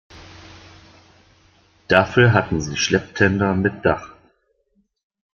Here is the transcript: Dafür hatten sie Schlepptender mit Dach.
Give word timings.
Dafür 1.87 2.33
hatten 2.33 2.59
sie 2.59 2.75
Schlepptender 2.75 3.53
mit 3.53 3.85
Dach. 3.85 4.15